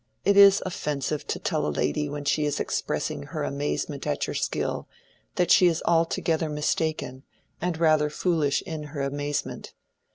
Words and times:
It 0.25 0.35
is 0.35 0.63
offensive 0.65 1.27
to 1.27 1.37
tell 1.37 1.67
a 1.67 1.69
lady 1.69 2.09
when 2.09 2.25
she 2.25 2.43
is 2.43 2.59
expressing 2.59 3.21
her 3.21 3.43
amazement 3.43 4.07
at 4.07 4.25
your 4.25 4.33
skill, 4.33 4.87
that 5.35 5.51
she 5.51 5.67
is 5.67 5.83
altogether 5.85 6.49
mistaken 6.49 7.21
and 7.61 7.77
rather 7.77 8.09
foolish 8.09 8.63
in 8.63 8.81
her 8.97 9.01
amazement. 9.03 9.75